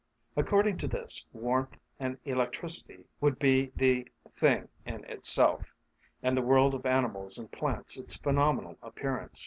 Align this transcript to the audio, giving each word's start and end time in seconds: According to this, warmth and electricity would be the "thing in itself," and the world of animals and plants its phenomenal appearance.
According 0.35 0.77
to 0.79 0.87
this, 0.87 1.27
warmth 1.31 1.77
and 1.99 2.17
electricity 2.25 3.05
would 3.19 3.37
be 3.37 3.71
the 3.75 4.07
"thing 4.31 4.67
in 4.83 5.03
itself," 5.05 5.75
and 6.23 6.35
the 6.35 6.41
world 6.41 6.73
of 6.73 6.87
animals 6.87 7.37
and 7.37 7.51
plants 7.51 7.99
its 7.99 8.17
phenomenal 8.17 8.77
appearance. 8.81 9.39